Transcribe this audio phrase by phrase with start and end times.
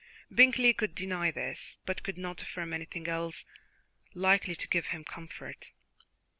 [0.33, 3.45] Bingley could deny this, but could not affirm anything else
[4.15, 5.73] likely to give him comfort.